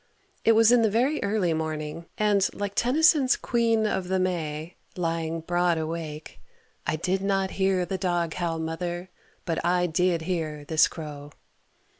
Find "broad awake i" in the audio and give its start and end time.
5.41-6.95